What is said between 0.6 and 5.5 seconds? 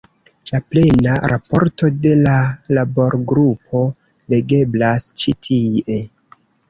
plena raporto de la laborgrupo legeblas ĉi